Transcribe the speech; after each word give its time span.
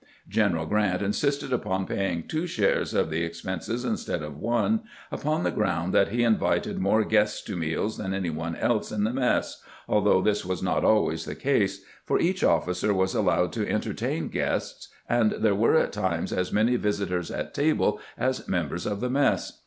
General 0.27 0.65
G 0.65 0.73
rant 0.73 1.03
insisted 1.03 1.53
upon 1.53 1.85
paying 1.85 2.23
two 2.27 2.47
shares 2.47 2.95
of 2.95 3.11
the 3.11 3.21
expenses 3.23 3.85
instead 3.85 4.23
of 4.23 4.35
one, 4.39 4.81
upon 5.11 5.43
the 5.43 5.51
ground 5.51 5.93
that 5.93 6.07
he 6.07 6.23
invited 6.23 6.79
more 6.79 7.03
guests 7.03 7.39
to 7.43 7.55
meals 7.55 7.97
than 7.99 8.11
any 8.11 8.31
one 8.31 8.55
else 8.55 8.91
in 8.91 9.03
the 9.03 9.13
mess, 9.13 9.61
although 9.87 10.19
this 10.19 10.43
was 10.43 10.63
not 10.63 10.83
always 10.83 11.25
the 11.25 11.35
case, 11.35 11.85
for 12.03 12.19
each 12.19 12.43
officer 12.43 12.95
was 12.95 13.15
al 13.15 13.21
lowed 13.25 13.51
to 13.51 13.69
entertain 13.69 14.27
guests, 14.29 14.87
and 15.07 15.33
there 15.33 15.53
were 15.53 15.75
at 15.75 15.93
times 15.93 16.33
as 16.33 16.51
many 16.51 16.77
visitors 16.77 17.29
at 17.29 17.53
table 17.53 17.99
as 18.17 18.47
members 18.47 18.87
of 18.87 19.01
the. 19.01 19.09
mess. 19.11 19.59